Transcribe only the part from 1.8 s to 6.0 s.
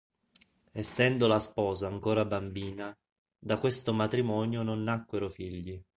ancora bambina, da questo matrimonio non nacquero figli.